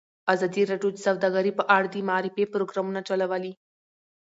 ازادي 0.33 0.63
راډیو 0.71 0.89
د 0.93 0.97
سوداګري 1.07 1.51
په 1.55 1.63
اړه 1.75 1.87
د 1.91 1.95
معارفې 2.07 2.43
پروګرامونه 2.53 2.99
چلولي. 3.07 3.53